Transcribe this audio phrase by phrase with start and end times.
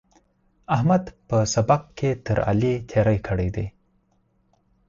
[0.75, 3.67] احمد په سبق کې تر علي تېری کړی دی.